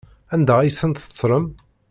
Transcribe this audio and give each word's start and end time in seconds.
Anda 0.33 0.53
ay 0.59 0.71
tent-tettlem? 0.79 1.45